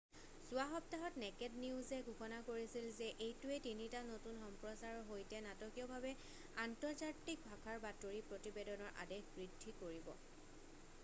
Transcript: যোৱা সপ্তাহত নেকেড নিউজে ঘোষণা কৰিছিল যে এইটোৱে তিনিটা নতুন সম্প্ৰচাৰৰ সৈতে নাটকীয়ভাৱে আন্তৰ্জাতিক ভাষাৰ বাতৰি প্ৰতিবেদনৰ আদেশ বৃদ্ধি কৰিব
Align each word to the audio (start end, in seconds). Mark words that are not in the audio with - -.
যোৱা 0.49 0.63
সপ্তাহত 0.69 1.19
নেকেড 1.23 1.57
নিউজে 1.63 1.99
ঘোষণা 2.13 2.39
কৰিছিল 2.47 2.87
যে 3.01 3.09
এইটোৱে 3.25 3.59
তিনিটা 3.65 4.01
নতুন 4.07 4.39
সম্প্ৰচাৰৰ 4.45 5.03
সৈতে 5.11 5.43
নাটকীয়ভাৱে 5.49 6.15
আন্তৰ্জাতিক 6.65 7.47
ভাষাৰ 7.51 7.79
বাতৰি 7.87 8.25
প্ৰতিবেদনৰ 8.33 8.97
আদেশ 9.07 9.31
বৃদ্ধি 9.39 9.79
কৰিব 9.85 10.11